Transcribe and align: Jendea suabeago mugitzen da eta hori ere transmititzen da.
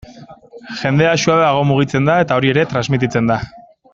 Jendea 0.79 1.11
suabeago 1.25 1.67
mugitzen 1.73 2.09
da 2.11 2.17
eta 2.25 2.39
hori 2.39 2.53
ere 2.55 2.67
transmititzen 2.75 3.33
da. 3.33 3.41